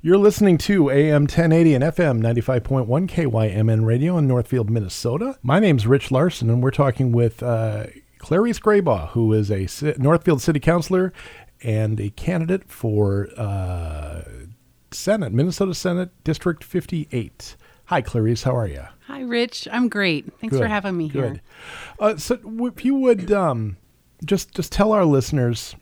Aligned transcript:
You're 0.00 0.16
listening 0.16 0.58
to 0.58 0.90
AM 0.90 1.22
1080 1.22 1.74
and 1.74 1.82
FM 1.82 2.22
95.1 2.22 3.08
KYMN 3.08 3.84
radio 3.84 4.16
in 4.16 4.28
Northfield, 4.28 4.70
Minnesota. 4.70 5.36
My 5.42 5.58
name's 5.58 5.88
Rich 5.88 6.12
Larson, 6.12 6.48
and 6.50 6.62
we're 6.62 6.70
talking 6.70 7.10
with 7.10 7.42
uh, 7.42 7.86
Clarice 8.18 8.60
Grabau, 8.60 9.08
who 9.08 9.32
is 9.32 9.50
a 9.50 9.66
Northfield 9.98 10.40
City 10.40 10.60
Councilor 10.60 11.12
and 11.64 11.98
a 11.98 12.10
candidate 12.10 12.70
for 12.70 13.28
uh, 13.36 14.22
Senate, 14.92 15.32
Minnesota 15.32 15.74
Senate 15.74 16.10
District 16.22 16.62
58. 16.62 17.56
Hi, 17.86 18.00
Clarice. 18.00 18.44
How 18.44 18.54
are 18.56 18.68
you? 18.68 18.84
Hi, 19.08 19.22
Rich. 19.22 19.66
I'm 19.72 19.88
great. 19.88 20.32
Thanks 20.40 20.54
Good. 20.54 20.62
for 20.62 20.68
having 20.68 20.96
me 20.96 21.08
Good. 21.08 21.24
here. 21.24 21.40
Uh, 21.98 22.16
so, 22.16 22.38
if 22.44 22.84
you 22.84 22.94
would 22.94 23.32
um, 23.32 23.76
just 24.24 24.54
just 24.54 24.70
tell 24.70 24.92
our 24.92 25.04
listeners 25.04 25.74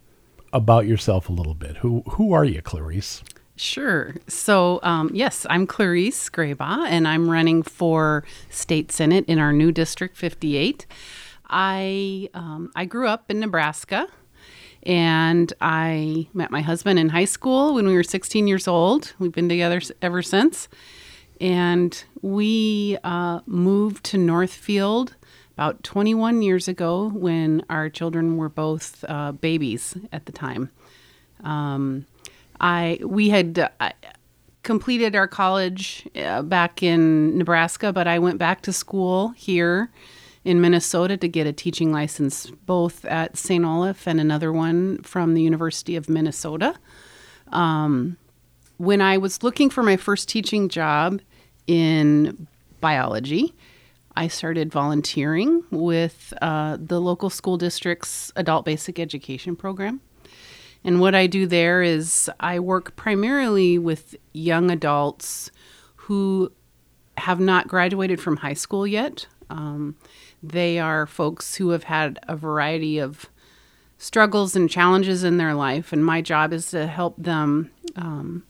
about 0.55 0.87
yourself 0.87 1.29
a 1.29 1.33
little 1.33 1.53
bit. 1.53 1.77
Who 1.79 2.01
who 2.12 2.33
are 2.33 2.46
you, 2.46 2.62
Clarice? 2.62 3.23
Sure. 3.57 4.14
So, 4.29 4.80
um, 4.82 5.11
yes, 5.14 5.46
I'm 5.48 5.66
Clarice 5.66 6.28
Grabau, 6.28 6.87
and 6.87 7.09
I'm 7.09 7.30
running 7.30 7.62
for 7.62 8.23
state 8.51 8.92
senate 8.92 9.24
in 9.27 9.38
our 9.38 9.51
new 9.51 9.73
District 9.73 10.14
58. 10.14 10.84
I 11.48 12.28
um, 12.34 12.70
I 12.77 12.84
grew 12.84 13.09
up 13.09 13.30
in 13.30 13.41
Nebraska, 13.41 14.09
and 14.83 15.52
I 15.62 16.28
met 16.34 16.50
my 16.50 16.61
husband 16.61 16.98
in 16.98 17.09
high 17.09 17.24
school 17.24 17.74
when 17.74 17.87
we 17.87 17.95
were 17.95 18.02
16 18.02 18.47
years 18.47 18.69
old. 18.69 19.14
We've 19.19 19.33
been 19.33 19.48
together 19.48 19.80
ever 20.02 20.20
since, 20.20 20.69
and 21.41 22.05
we 22.20 22.98
uh, 23.05 23.41
moved 23.47 24.05
to 24.06 24.19
Northfield 24.19 25.16
about 25.55 25.83
21 25.83 26.42
years 26.42 26.69
ago 26.69 27.09
when 27.09 27.64
our 27.70 27.88
children 27.88 28.36
were 28.36 28.50
both 28.50 29.02
uh, 29.09 29.33
babies 29.33 29.97
at 30.12 30.27
the 30.27 30.33
time. 30.33 30.70
Um, 31.42 32.05
I 32.60 32.98
we 33.02 33.28
had 33.28 33.70
uh, 33.80 33.91
completed 34.62 35.14
our 35.14 35.28
college 35.28 36.09
uh, 36.16 36.42
back 36.42 36.83
in 36.83 37.38
Nebraska, 37.38 37.92
but 37.92 38.06
I 38.06 38.19
went 38.19 38.39
back 38.39 38.62
to 38.62 38.72
school 38.72 39.28
here 39.31 39.91
in 40.44 40.61
Minnesota 40.61 41.16
to 41.16 41.28
get 41.28 41.47
a 41.47 41.53
teaching 41.53 41.92
license, 41.92 42.47
both 42.66 43.05
at 43.05 43.36
St. 43.36 43.64
Olaf 43.64 44.06
and 44.06 44.20
another 44.20 44.53
one 44.53 44.98
from 45.03 45.34
the 45.34 45.42
University 45.42 45.97
of 45.97 46.08
Minnesota. 46.08 46.75
Um, 47.53 48.16
when 48.77 49.00
I 49.00 49.19
was 49.19 49.42
looking 49.42 49.70
for 49.70 49.83
my 49.83 49.97
first 49.97 50.28
teaching 50.28 50.69
job 50.69 51.20
in 51.66 52.47
biology, 52.81 53.55
I 54.16 54.28
started 54.28 54.70
volunteering 54.70 55.64
with 55.70 56.33
uh, 56.41 56.77
the 56.81 57.00
local 57.00 57.28
school 57.28 57.56
district's 57.56 58.33
adult 58.36 58.64
basic 58.64 58.98
education 58.98 59.56
program. 59.56 60.00
And 60.87 61.01
what 61.01 61.17
I 61.17 61.27
do 61.27 61.48
there 61.48 61.83
is 61.83 62.31
I 62.39 62.61
work 62.61 62.95
primarily 62.95 63.77
with 63.77 64.15
young 64.33 64.70
adults 64.70 65.51
who 65.97 66.53
have 67.19 67.41
not 67.41 67.67
graduated 67.67 68.20
from 68.20 68.37
high 68.37 68.55
school 68.55 68.87
yet. 68.87 69.27
Um, 69.51 69.97
they 70.45 70.78
are 70.78 71.05
folks 71.05 71.56
who 71.56 71.70
have 71.70 71.83
had 71.83 72.20
a 72.28 72.37
variety 72.37 73.01
of 73.01 73.27
struggles 73.98 74.55
and 74.55 74.70
challenges 74.70 75.25
in 75.25 75.39
their 75.39 75.55
life, 75.55 75.93
and 75.93 76.05
my 76.05 76.23
job 76.23 76.53
is 76.53 76.70
to 76.70 76.87
help 76.87 77.17
them 77.19 77.73
um, 77.97 78.45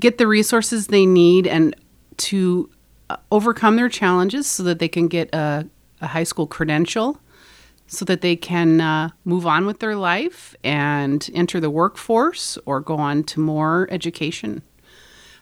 get 0.00 0.18
the 0.18 0.26
resources 0.26 0.88
they 0.88 1.06
need 1.06 1.46
and 1.46 1.76
to 2.16 2.68
uh, 3.08 3.18
overcome 3.30 3.76
their 3.76 3.88
challenges 3.88 4.48
so 4.48 4.64
that 4.64 4.80
they 4.80 4.88
can 4.88 5.06
get 5.06 5.32
a, 5.32 5.68
a 6.00 6.08
high 6.08 6.24
school 6.24 6.48
credential 6.48 7.20
so 7.86 8.04
that 8.04 8.20
they 8.20 8.36
can 8.36 8.80
uh, 8.80 9.10
move 9.24 9.46
on 9.46 9.66
with 9.66 9.80
their 9.80 9.96
life 9.96 10.54
and 10.64 11.30
enter 11.34 11.60
the 11.60 11.70
workforce 11.70 12.58
or 12.66 12.80
go 12.80 12.96
on 12.96 13.22
to 13.24 13.40
more 13.40 13.88
education. 13.90 14.62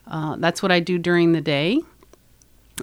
Uh, 0.07 0.37
that's 0.37 0.63
what 0.63 0.71
I 0.71 0.81
do 0.81 0.99
during 0.99 1.33
the 1.33 1.41
day. 1.41 1.81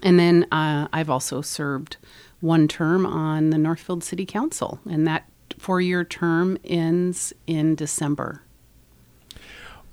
And 0.02 0.20
then 0.20 0.48
uh, 0.52 0.88
I've 0.92 1.10
also 1.10 1.42
served 1.42 1.98
one 2.40 2.68
term 2.68 3.06
on 3.06 3.52
the 3.52 3.58
Northfield 3.58 4.04
City 4.04 4.26
Council, 4.26 4.80
and 4.90 5.06
that 5.08 5.26
four 5.60 5.80
year 5.80 6.04
term 6.04 6.58
ends 6.64 7.34
in 7.46 7.76
December. 7.76 8.42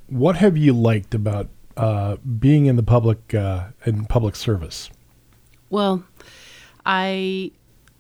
What 0.06 0.36
have 0.36 0.56
you 0.56 0.72
liked 0.72 1.14
about 1.14 1.48
uh, 1.76 2.16
being 2.16 2.66
in 2.66 2.76
the 2.76 2.82
public 2.82 3.34
uh, 3.34 3.68
in 3.84 4.06
public 4.06 4.34
service? 4.34 4.88
Well, 5.68 6.04
I, 6.86 7.52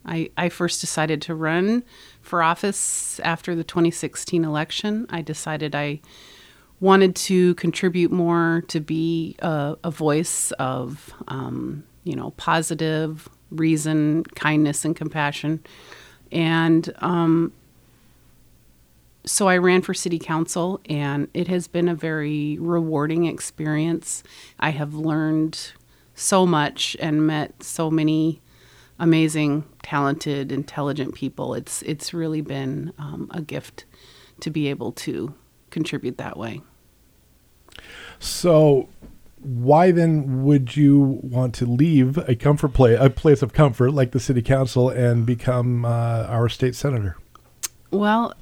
I 0.08 0.30
I 0.36 0.48
first 0.48 0.80
decided 0.80 1.22
to 1.22 1.34
run 1.34 1.84
for 2.22 2.42
office 2.42 3.20
after 3.20 3.54
the 3.54 3.64
2016 3.64 4.44
election. 4.44 5.06
I 5.10 5.22
decided 5.22 5.74
I 5.74 6.00
wanted 6.80 7.14
to 7.16 7.54
contribute 7.54 8.10
more 8.10 8.64
to 8.68 8.80
be 8.80 9.36
a, 9.40 9.76
a 9.84 9.90
voice 9.90 10.50
of 10.52 11.12
um, 11.28 11.84
you 12.04 12.16
know 12.16 12.30
positive 12.36 13.28
reason, 13.50 14.24
kindness, 14.34 14.84
and 14.84 14.96
compassion, 14.96 15.62
and 16.32 16.92
um, 16.98 17.52
so 19.24 19.46
I 19.46 19.58
ran 19.58 19.82
for 19.82 19.92
city 19.92 20.18
council, 20.18 20.80
and 20.88 21.28
it 21.34 21.48
has 21.48 21.68
been 21.68 21.88
a 21.88 21.94
very 21.94 22.56
rewarding 22.58 23.26
experience. 23.26 24.22
I 24.58 24.70
have 24.70 24.94
learned 24.94 25.72
so 26.14 26.46
much 26.46 26.96
and 26.98 27.26
met 27.26 27.62
so 27.62 27.90
many 27.90 28.40
amazing, 28.98 29.64
talented, 29.82 30.52
intelligent 30.52 31.14
people. 31.14 31.54
It's 31.54 31.82
it's 31.82 32.12
really 32.12 32.40
been 32.40 32.92
um, 32.98 33.30
a 33.32 33.40
gift 33.40 33.84
to 34.40 34.50
be 34.50 34.68
able 34.68 34.92
to 34.92 35.34
contribute 35.70 36.18
that 36.18 36.36
way. 36.36 36.62
So, 38.18 38.88
why 39.40 39.90
then 39.92 40.44
would 40.44 40.76
you 40.76 41.20
want 41.22 41.54
to 41.56 41.66
leave 41.66 42.18
a 42.28 42.34
comfort 42.34 42.72
place, 42.72 42.98
a 43.00 43.10
place 43.10 43.42
of 43.42 43.52
comfort 43.52 43.92
like 43.92 44.12
the 44.12 44.20
city 44.20 44.42
council, 44.42 44.88
and 44.88 45.24
become 45.24 45.84
uh, 45.84 46.26
our 46.28 46.48
state 46.48 46.74
senator? 46.74 47.16
Well, 47.90 48.34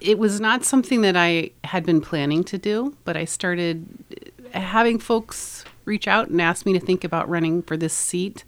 it 0.00 0.18
was 0.18 0.40
not 0.40 0.64
something 0.64 1.02
that 1.02 1.16
I 1.16 1.50
had 1.64 1.86
been 1.86 2.00
planning 2.00 2.42
to 2.44 2.58
do, 2.58 2.96
but 3.04 3.16
I 3.16 3.24
started 3.24 3.86
having 4.52 4.98
folks 4.98 5.64
reach 5.84 6.06
out 6.06 6.28
and 6.28 6.40
ask 6.40 6.66
me 6.66 6.72
to 6.72 6.80
think 6.80 7.04
about 7.04 7.28
running 7.28 7.62
for 7.62 7.76
this 7.76 7.94
seat. 7.94 8.44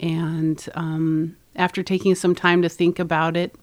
And 0.00 0.66
um, 0.74 1.36
after 1.54 1.82
taking 1.82 2.14
some 2.14 2.34
time 2.34 2.62
to 2.62 2.68
think 2.68 2.98
about 2.98 3.36
it, 3.36 3.54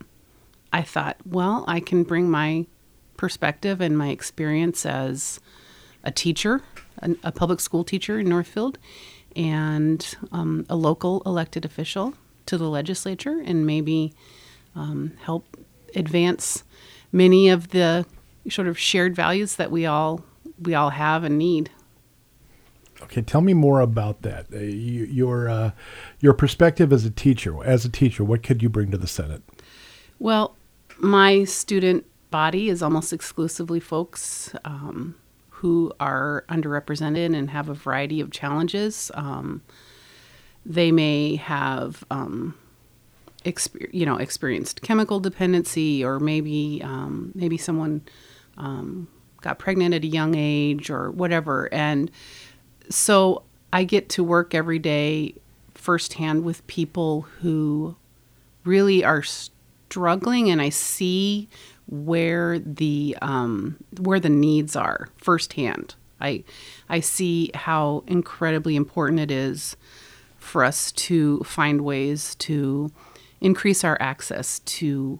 I 0.71 0.83
thought, 0.83 1.17
well, 1.25 1.65
I 1.67 1.79
can 1.79 2.03
bring 2.03 2.29
my 2.29 2.67
perspective 3.17 3.81
and 3.81 3.97
my 3.97 4.09
experience 4.09 4.85
as 4.85 5.39
a 6.03 6.11
teacher, 6.11 6.61
a, 6.99 7.15
a 7.23 7.31
public 7.31 7.59
school 7.59 7.83
teacher 7.83 8.19
in 8.19 8.29
Northfield, 8.29 8.77
and 9.35 10.15
um, 10.31 10.65
a 10.69 10.75
local 10.75 11.23
elected 11.25 11.65
official 11.65 12.13
to 12.45 12.57
the 12.57 12.69
legislature, 12.69 13.41
and 13.43 13.65
maybe 13.65 14.13
um, 14.75 15.13
help 15.23 15.57
advance 15.95 16.63
many 17.11 17.49
of 17.49 17.69
the 17.69 18.05
sort 18.49 18.67
of 18.67 18.77
shared 18.77 19.15
values 19.15 19.55
that 19.55 19.71
we 19.71 19.85
all 19.85 20.23
we 20.59 20.73
all 20.73 20.91
have 20.91 21.23
and 21.23 21.37
need. 21.37 21.69
Okay, 23.03 23.21
tell 23.21 23.41
me 23.41 23.53
more 23.53 23.79
about 23.79 24.23
that. 24.23 24.47
Uh, 24.51 24.57
you, 24.57 25.05
your 25.05 25.49
uh, 25.49 25.71
your 26.19 26.33
perspective 26.33 26.91
as 26.91 27.05
a 27.05 27.11
teacher. 27.11 27.63
As 27.63 27.85
a 27.85 27.89
teacher, 27.89 28.23
what 28.23 28.43
could 28.43 28.63
you 28.63 28.69
bring 28.69 28.91
to 28.91 28.97
the 28.97 29.07
Senate? 29.07 29.43
Well, 30.19 30.55
my 30.97 31.43
student 31.43 32.05
body 32.31 32.69
is 32.69 32.81
almost 32.81 33.13
exclusively 33.13 33.79
folks 33.79 34.53
um, 34.65 35.15
who 35.49 35.93
are 35.99 36.43
underrepresented 36.49 37.35
and 37.35 37.49
have 37.49 37.69
a 37.69 37.73
variety 37.73 38.19
of 38.19 38.31
challenges. 38.31 39.11
Um, 39.13 39.61
they 40.65 40.91
may 40.91 41.35
have, 41.35 42.03
um, 42.11 42.55
exper- 43.45 43.89
you 43.93 44.05
know, 44.05 44.17
experienced 44.17 44.81
chemical 44.81 45.19
dependency, 45.19 46.03
or 46.03 46.19
maybe 46.19 46.81
um, 46.83 47.31
maybe 47.35 47.57
someone 47.57 48.01
um, 48.57 49.07
got 49.41 49.59
pregnant 49.59 49.93
at 49.93 50.03
a 50.03 50.07
young 50.07 50.35
age, 50.35 50.89
or 50.89 51.11
whatever. 51.11 51.71
And 51.73 52.11
so 52.89 53.43
I 53.71 53.83
get 53.83 54.09
to 54.09 54.23
work 54.23 54.55
every 54.55 54.79
day 54.79 55.35
firsthand 55.73 56.43
with 56.43 56.65
people 56.67 57.21
who 57.41 57.95
really 58.63 59.03
are 59.03 59.23
struggling, 59.23 60.49
and 60.49 60.61
I 60.61 60.69
see 60.69 61.47
where 61.87 62.59
the 62.59 63.17
um, 63.21 63.77
where 63.99 64.19
the 64.19 64.29
needs 64.29 64.75
are 64.75 65.09
firsthand. 65.17 65.95
I 66.19 66.43
I 66.89 66.99
see 66.99 67.51
how 67.53 68.03
incredibly 68.07 68.75
important 68.75 69.19
it 69.19 69.31
is 69.31 69.77
for 70.37 70.63
us 70.63 70.91
to 70.93 71.39
find 71.43 71.81
ways 71.81 72.35
to 72.35 72.91
increase 73.41 73.83
our 73.83 73.97
access 74.01 74.59
to 74.59 75.19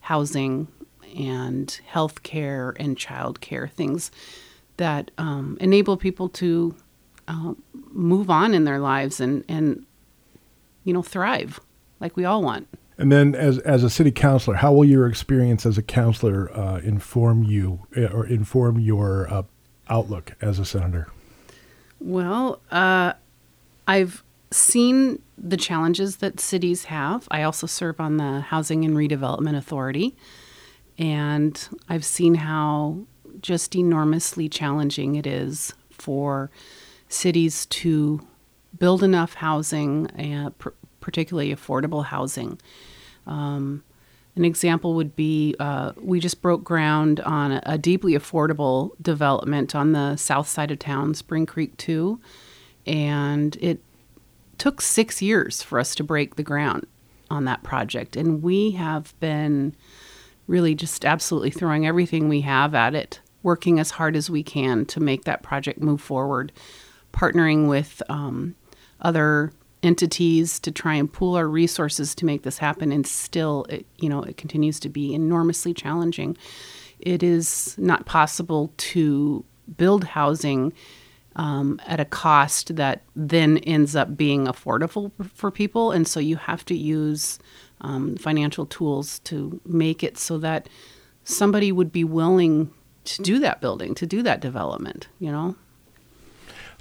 housing 0.00 0.68
and 1.16 1.70
health 1.86 2.22
care 2.22 2.74
and 2.78 2.96
child 2.96 3.40
care 3.40 3.68
things 3.68 4.10
that 4.76 5.10
um, 5.18 5.56
enable 5.60 5.96
people 5.96 6.28
to 6.28 6.74
uh, 7.28 7.54
move 7.90 8.30
on 8.30 8.54
in 8.54 8.64
their 8.64 8.78
lives 8.78 9.20
and 9.20 9.44
and 9.48 9.84
you 10.84 10.92
know 10.92 11.02
thrive 11.02 11.60
like 12.00 12.16
we 12.16 12.24
all 12.24 12.42
want. 12.42 12.68
And 12.96 13.10
then, 13.10 13.34
as 13.34 13.58
as 13.60 13.82
a 13.82 13.90
city 13.90 14.12
councilor, 14.12 14.54
how 14.54 14.72
will 14.72 14.84
your 14.84 15.08
experience 15.08 15.66
as 15.66 15.76
a 15.78 15.82
counselor 15.82 16.56
uh, 16.56 16.78
inform 16.78 17.42
you 17.42 17.80
uh, 17.96 18.06
or 18.06 18.26
inform 18.26 18.78
your 18.78 19.28
uh, 19.32 19.42
outlook 19.88 20.34
as 20.40 20.58
a 20.58 20.64
senator? 20.64 21.08
Well, 21.98 22.60
uh, 22.70 23.14
I've 23.88 24.22
seen 24.52 25.20
the 25.36 25.56
challenges 25.56 26.16
that 26.16 26.38
cities 26.38 26.84
have. 26.84 27.26
I 27.30 27.42
also 27.42 27.66
serve 27.66 27.98
on 27.98 28.18
the 28.18 28.40
Housing 28.40 28.84
and 28.84 28.96
Redevelopment 28.96 29.56
Authority, 29.56 30.14
and 30.96 31.68
I've 31.88 32.04
seen 32.04 32.36
how 32.36 33.06
just 33.40 33.74
enormously 33.74 34.48
challenging 34.48 35.16
it 35.16 35.26
is 35.26 35.74
for 35.90 36.50
cities 37.08 37.66
to 37.66 38.26
build 38.78 39.02
enough 39.02 39.34
housing, 39.34 40.10
and 40.16 40.56
pr- 40.58 40.70
particularly 41.00 41.54
affordable 41.54 42.04
housing. 42.04 42.60
Um, 43.26 43.82
an 44.36 44.44
example 44.44 44.94
would 44.94 45.14
be 45.14 45.54
uh, 45.60 45.92
we 45.96 46.18
just 46.18 46.42
broke 46.42 46.64
ground 46.64 47.20
on 47.20 47.52
a, 47.52 47.62
a, 47.64 47.78
deeply 47.78 48.14
affordable 48.14 48.90
development 49.00 49.74
on 49.74 49.92
the 49.92 50.16
south 50.16 50.48
side 50.48 50.70
of 50.70 50.78
town, 50.80 51.14
Spring 51.14 51.46
Creek 51.46 51.76
2, 51.76 52.18
and 52.86 53.56
it 53.60 53.80
took 54.58 54.80
six 54.80 55.22
years 55.22 55.62
for 55.62 55.78
us 55.78 55.94
to 55.94 56.04
break 56.04 56.34
the 56.34 56.42
ground 56.42 56.86
on 57.30 57.44
that 57.44 57.62
project. 57.62 58.16
And 58.16 58.42
we 58.42 58.72
have 58.72 59.18
been 59.20 59.74
really 60.46 60.74
just 60.74 61.04
absolutely 61.04 61.50
throwing 61.50 61.86
everything 61.86 62.28
we 62.28 62.42
have 62.42 62.74
at 62.74 62.94
it, 62.94 63.20
working 63.42 63.78
as 63.78 63.92
hard 63.92 64.16
as 64.16 64.28
we 64.28 64.42
can 64.42 64.84
to 64.86 65.00
make 65.00 65.24
that 65.24 65.42
project 65.42 65.80
move 65.80 66.00
forward, 66.00 66.52
partnering 67.14 67.68
with 67.68 68.02
um, 68.08 68.54
other 69.00 69.52
entities 69.82 70.58
to 70.60 70.70
try 70.70 70.94
and 70.94 71.12
pool 71.12 71.36
our 71.36 71.46
resources 71.46 72.14
to 72.14 72.24
make 72.24 72.42
this 72.42 72.58
happen 72.58 72.90
and 72.90 73.06
still 73.06 73.66
it, 73.68 73.86
you 73.98 74.08
know 74.08 74.22
it 74.22 74.36
continues 74.36 74.80
to 74.80 74.88
be 74.88 75.14
enormously 75.14 75.72
challenging. 75.72 76.36
It 76.98 77.22
is 77.22 77.76
not 77.78 78.06
possible 78.06 78.72
to 78.76 79.44
build 79.76 80.04
housing 80.04 80.72
um, 81.36 81.80
at 81.86 82.00
a 82.00 82.04
cost 82.04 82.76
that 82.76 83.02
then 83.16 83.58
ends 83.58 83.96
up 83.96 84.16
being 84.16 84.46
affordable 84.46 85.10
for 85.34 85.50
people 85.50 85.90
and 85.90 86.06
so 86.06 86.20
you 86.20 86.36
have 86.36 86.64
to 86.66 86.76
use 86.76 87.38
um, 87.80 88.16
financial 88.16 88.66
tools 88.66 89.18
to 89.20 89.60
make 89.66 90.02
it 90.02 90.16
so 90.16 90.38
that 90.38 90.68
somebody 91.24 91.72
would 91.72 91.92
be 91.92 92.04
willing 92.04 92.70
to 93.04 93.22
do 93.22 93.38
that 93.40 93.60
building 93.60 93.94
to 93.94 94.06
do 94.06 94.22
that 94.22 94.40
development 94.40 95.08
you 95.18 95.30
know 95.30 95.56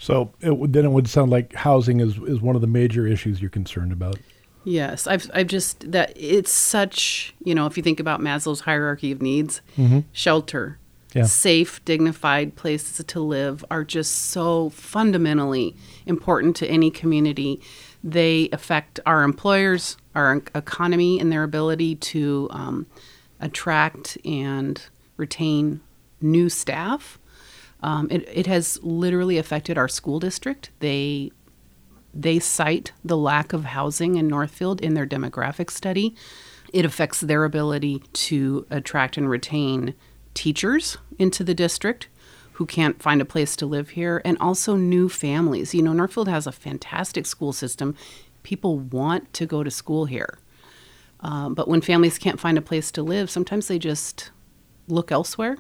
so 0.04 0.34
it, 0.42 0.74
then 0.74 0.84
it 0.84 0.92
would 0.92 1.08
sound 1.08 1.32
like 1.32 1.54
housing 1.54 2.02
is, 2.02 2.18
is 2.18 2.42
one 2.42 2.56
of 2.56 2.62
the 2.62 2.68
major 2.68 3.08
issues 3.08 3.40
you're 3.40 3.50
concerned 3.50 3.94
about. 3.94 4.18
Yes, 4.66 5.08
I've 5.08 5.32
I've 5.34 5.48
just 5.48 5.92
that 5.92 6.12
it's 6.14 6.52
such 6.52 7.34
you 7.42 7.56
know 7.56 7.68
if 7.68 7.78
you 7.78 7.84
think 7.84 8.02
about 8.02 8.20
Maslow's 8.20 8.60
hierarchy 8.60 9.14
of 9.14 9.22
needs, 9.22 9.62
mm-hmm. 9.78 10.00
shelter, 10.12 10.78
yeah. 11.14 11.24
safe, 11.24 11.84
dignified 11.86 12.58
places 12.58 13.06
to 13.06 13.20
live 13.22 13.64
are 13.72 13.86
just 13.86 14.14
so 14.14 14.72
fundamentally 14.72 15.74
important 16.06 16.58
to 16.58 16.68
any 16.68 16.92
community. 16.92 17.62
They 18.04 18.50
affect 18.52 19.00
our 19.06 19.24
employers, 19.24 19.96
our 20.16 20.42
economy, 20.54 21.18
and 21.18 21.32
their 21.32 21.44
ability 21.44 21.96
to 21.96 22.50
um, 22.52 22.88
attract 23.40 24.18
and 24.26 24.82
retain 25.16 25.80
new 26.20 26.50
staff. 26.50 27.20
Um, 27.84 28.08
it, 28.10 28.28
it 28.34 28.48
has 28.48 28.80
literally 28.82 29.38
affected 29.38 29.78
our 29.78 29.88
school 29.88 30.20
district. 30.20 30.72
They 30.80 31.32
they 32.16 32.40
cite 32.40 32.92
the 33.04 33.18
lack 33.18 33.54
of 33.54 33.66
housing 33.66 34.16
in 34.16 34.28
Northfield 34.28 34.80
in 34.82 34.94
their 34.94 35.06
demographic 35.06 35.72
study. 35.72 36.16
It 36.72 36.86
affects 36.86 37.20
their 37.20 37.44
ability 37.44 38.04
to 38.14 38.68
attract 38.70 39.18
and 39.18 39.30
retain 39.30 39.96
teachers 40.34 40.98
into 41.18 41.44
the 41.44 41.56
district 41.56 42.08
who 42.54 42.66
can't 42.68 43.02
find 43.02 43.20
a 43.20 43.26
place 43.26 43.56
to 43.56 43.66
live 43.66 43.90
here, 43.90 44.22
and 44.24 44.38
also 44.40 44.76
new 44.76 45.10
families. 45.10 45.74
You 45.74 45.82
know, 45.82 45.94
Northfield 45.94 46.28
has 46.28 46.46
a 46.46 46.52
fantastic 46.52 47.26
school 47.26 47.52
system. 47.52 47.96
People 48.44 48.78
want 48.78 49.34
to 49.34 49.48
go 49.48 49.64
to 49.64 49.72
school 49.72 50.06
here. 50.06 50.38
Um, 51.20 51.56
but 51.56 51.68
when 51.68 51.82
families 51.82 52.20
can't 52.20 52.40
find 52.40 52.58
a 52.58 52.62
place 52.62 52.92
to 52.92 53.02
live, 53.02 53.32
sometimes 53.32 53.68
they 53.68 53.80
just 53.80 54.30
look 54.88 55.12
elsewhere. 55.12 55.58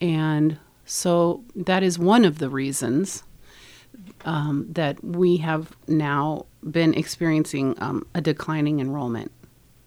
And 0.00 0.58
so 0.90 1.44
that 1.54 1.84
is 1.84 2.00
one 2.00 2.24
of 2.24 2.40
the 2.40 2.50
reasons 2.50 3.22
um, 4.24 4.66
that 4.70 5.02
we 5.04 5.36
have 5.36 5.76
now 5.86 6.46
been 6.68 6.94
experiencing 6.94 7.76
um, 7.80 8.04
a 8.12 8.20
declining 8.20 8.80
enrollment. 8.80 9.30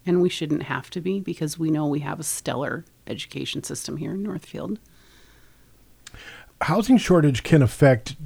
And 0.06 0.22
we 0.22 0.30
shouldn't 0.30 0.62
have 0.62 0.88
to 0.90 1.02
be 1.02 1.20
because 1.20 1.58
we 1.58 1.70
know 1.70 1.86
we 1.86 2.00
have 2.00 2.20
a 2.20 2.22
stellar 2.22 2.86
education 3.06 3.62
system 3.62 3.98
here 3.98 4.12
in 4.12 4.22
Northfield. 4.22 4.78
Housing 6.62 6.96
shortage 6.96 7.42
can 7.42 7.60
affect 7.60 8.16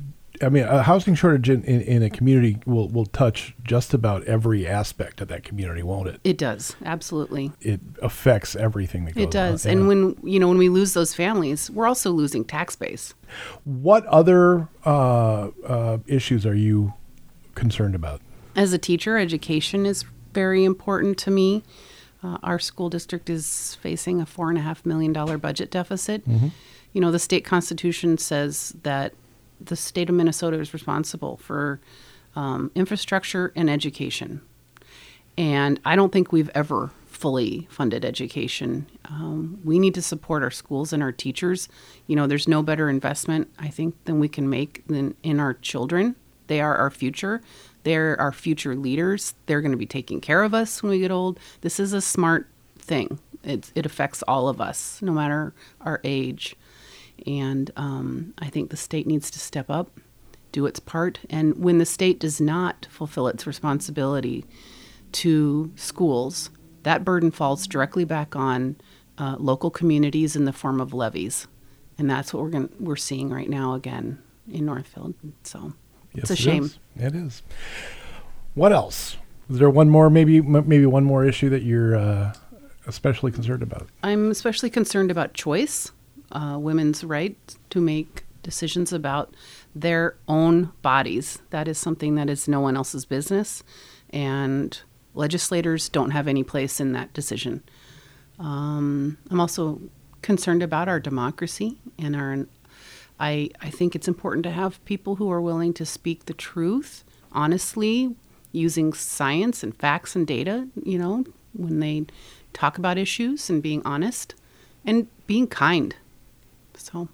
I 0.42 0.48
mean, 0.48 0.64
a 0.64 0.82
housing 0.82 1.14
shortage 1.14 1.48
in, 1.50 1.62
in, 1.64 1.80
in, 1.80 2.02
a 2.02 2.10
community 2.10 2.58
will, 2.66 2.88
will 2.88 3.06
touch 3.06 3.54
just 3.62 3.94
about 3.94 4.24
every 4.24 4.66
aspect 4.66 5.20
of 5.20 5.28
that 5.28 5.44
community, 5.44 5.82
won't 5.82 6.08
it? 6.08 6.20
It 6.24 6.38
does, 6.38 6.76
absolutely. 6.84 7.52
It 7.60 7.80
affects 8.02 8.54
everything 8.56 9.04
that 9.06 9.14
goes 9.14 9.24
It 9.24 9.30
does. 9.30 9.66
On. 9.66 9.72
And 9.72 9.88
when 9.88 10.16
you 10.22 10.38
know 10.38 10.48
when 10.48 10.58
we 10.58 10.68
lose 10.68 10.94
those 10.94 11.14
families, 11.14 11.70
we're 11.70 11.86
also 11.86 12.10
losing 12.10 12.44
tax 12.44 12.76
base. 12.76 13.14
What 13.64 14.06
other 14.06 14.68
uh, 14.84 15.48
uh, 15.66 15.98
issues 16.06 16.46
are 16.46 16.54
you 16.54 16.94
concerned 17.54 17.94
about? 17.94 18.20
As 18.56 18.72
a 18.72 18.78
teacher, 18.78 19.18
education 19.18 19.86
is 19.86 20.04
very 20.32 20.64
important 20.64 21.18
to 21.18 21.30
me. 21.30 21.62
Uh, 22.22 22.38
our 22.42 22.58
school 22.58 22.88
district 22.88 23.30
is 23.30 23.76
facing 23.80 24.20
a 24.20 24.26
four 24.26 24.48
and 24.48 24.58
a 24.58 24.62
half 24.62 24.84
million 24.84 25.12
dollar 25.12 25.38
budget 25.38 25.70
deficit. 25.70 26.28
Mm-hmm. 26.28 26.48
You 26.92 27.00
know, 27.00 27.10
the 27.10 27.18
state 27.18 27.44
constitution 27.44 28.18
says 28.18 28.74
that 28.82 29.14
the 29.60 29.76
state 29.76 30.08
of 30.08 30.14
Minnesota 30.14 30.58
is 30.58 30.72
responsible 30.72 31.36
for 31.38 31.80
um, 32.36 32.70
infrastructure 32.74 33.52
and 33.56 33.68
education. 33.68 34.40
And 35.36 35.80
I 35.84 35.96
don't 35.96 36.12
think 36.12 36.32
we've 36.32 36.50
ever 36.54 36.90
fully 37.06 37.66
funded 37.70 38.04
education. 38.04 38.86
Um, 39.06 39.60
we 39.64 39.78
need 39.78 39.94
to 39.94 40.02
support 40.02 40.42
our 40.42 40.50
schools 40.50 40.92
and 40.92 41.02
our 41.02 41.10
teachers. 41.10 41.68
You 42.06 42.14
know, 42.14 42.26
there's 42.26 42.46
no 42.46 42.62
better 42.62 42.88
investment, 42.88 43.48
I 43.58 43.68
think, 43.68 43.96
than 44.04 44.20
we 44.20 44.28
can 44.28 44.48
make 44.48 44.86
than 44.86 45.16
in 45.22 45.40
our 45.40 45.54
children. 45.54 46.14
They 46.46 46.60
are 46.60 46.76
our 46.76 46.90
future. 46.90 47.42
They're 47.82 48.20
our 48.20 48.32
future 48.32 48.74
leaders. 48.76 49.34
They're 49.46 49.60
going 49.60 49.72
to 49.72 49.78
be 49.78 49.86
taking 49.86 50.20
care 50.20 50.42
of 50.42 50.54
us 50.54 50.82
when 50.82 50.90
we 50.90 51.00
get 51.00 51.10
old. 51.10 51.38
This 51.60 51.80
is 51.80 51.92
a 51.92 52.00
smart 52.00 52.48
thing. 52.78 53.18
It, 53.42 53.72
it 53.74 53.86
affects 53.86 54.22
all 54.28 54.48
of 54.48 54.60
us, 54.60 55.00
no 55.02 55.12
matter 55.12 55.54
our 55.80 56.00
age. 56.04 56.56
And 57.26 57.70
um, 57.76 58.34
I 58.38 58.48
think 58.48 58.70
the 58.70 58.76
state 58.76 59.06
needs 59.06 59.30
to 59.30 59.38
step 59.38 59.70
up, 59.70 59.98
do 60.52 60.66
its 60.66 60.80
part. 60.80 61.20
And 61.30 61.56
when 61.58 61.78
the 61.78 61.86
state 61.86 62.20
does 62.20 62.40
not 62.40 62.86
fulfill 62.90 63.28
its 63.28 63.46
responsibility 63.46 64.44
to 65.12 65.72
schools, 65.76 66.50
that 66.82 67.04
burden 67.04 67.30
falls 67.30 67.66
directly 67.66 68.04
back 68.04 68.36
on 68.36 68.76
uh, 69.18 69.36
local 69.38 69.70
communities 69.70 70.36
in 70.36 70.44
the 70.44 70.52
form 70.52 70.80
of 70.80 70.94
levies. 70.94 71.48
And 71.98 72.08
that's 72.08 72.32
what 72.32 72.42
we're 72.42 72.50
going 72.50 72.68
we're 72.78 72.96
seeing 72.96 73.30
right 73.30 73.48
now 73.48 73.74
again 73.74 74.22
in 74.50 74.64
Northfield. 74.64 75.14
So 75.42 75.72
yes, 76.14 76.30
it's 76.30 76.30
a 76.30 76.36
shame. 76.36 76.64
Is. 76.64 76.78
It 76.96 77.14
is. 77.14 77.42
What 78.54 78.72
else? 78.72 79.16
Is 79.50 79.58
there 79.58 79.70
one 79.70 79.88
more, 79.88 80.10
maybe 80.10 80.40
maybe 80.40 80.86
one 80.86 81.04
more 81.04 81.24
issue 81.24 81.48
that 81.48 81.62
you're 81.62 81.96
uh, 81.96 82.34
especially 82.86 83.32
concerned 83.32 83.62
about? 83.62 83.88
I'm 84.02 84.30
especially 84.30 84.70
concerned 84.70 85.10
about 85.10 85.34
choice 85.34 85.90
uh, 86.32 86.56
women's 86.58 87.04
right 87.04 87.36
to 87.70 87.80
make 87.80 88.24
decisions 88.42 88.92
about 88.92 89.34
their 89.74 90.16
own 90.26 90.72
bodies. 90.82 91.40
That 91.50 91.68
is 91.68 91.78
something 91.78 92.14
that 92.14 92.30
is 92.30 92.48
no 92.48 92.60
one 92.60 92.76
else's 92.76 93.04
business, 93.04 93.62
and 94.10 94.80
legislators 95.14 95.88
don't 95.88 96.10
have 96.10 96.28
any 96.28 96.44
place 96.44 96.80
in 96.80 96.92
that 96.92 97.12
decision. 97.12 97.62
Um, 98.38 99.18
I'm 99.30 99.40
also 99.40 99.80
concerned 100.22 100.62
about 100.62 100.88
our 100.88 101.00
democracy 101.00 101.78
and 101.98 102.14
our. 102.16 102.46
I, 103.20 103.50
I 103.60 103.70
think 103.70 103.96
it's 103.96 104.06
important 104.06 104.44
to 104.44 104.52
have 104.52 104.84
people 104.84 105.16
who 105.16 105.28
are 105.28 105.40
willing 105.40 105.74
to 105.74 105.84
speak 105.84 106.26
the 106.26 106.34
truth 106.34 107.02
honestly, 107.32 108.14
using 108.52 108.92
science 108.92 109.62
and 109.62 109.76
facts 109.76 110.16
and 110.16 110.26
data, 110.26 110.68
you 110.82 110.98
know, 110.98 111.24
when 111.54 111.80
they 111.80 112.06
talk 112.52 112.78
about 112.78 112.98
issues 112.98 113.50
and 113.50 113.62
being 113.62 113.82
honest 113.84 114.34
and 114.84 115.06
being 115.26 115.46
kind. 115.46 115.94
So 116.78 117.08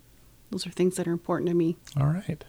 those 0.50 0.66
are 0.66 0.70
things 0.70 0.96
that 0.96 1.08
are 1.08 1.12
important 1.12 1.48
to 1.48 1.54
me. 1.54 1.76
All 1.98 2.06
right. 2.06 2.44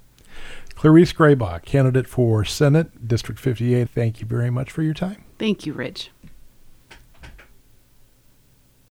Clarice 0.75 1.13
Grabau, 1.13 1.63
candidate 1.63 2.07
for 2.07 2.43
Senate, 2.43 3.07
District 3.07 3.39
58, 3.39 3.89
thank 3.89 4.19
you 4.19 4.27
very 4.27 4.49
much 4.49 4.69
for 4.71 4.81
your 4.83 4.93
time. 4.93 5.23
Thank 5.39 5.65
you, 5.65 5.73
Rich. 5.73 6.11